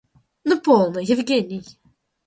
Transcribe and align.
Ну 0.45 0.59
полно, 0.59 0.97
Евгений. 0.99 1.61